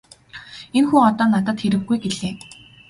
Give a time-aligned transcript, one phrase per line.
[0.77, 2.33] Энэ хүн одоо надад хэрэггүй -гэлээ.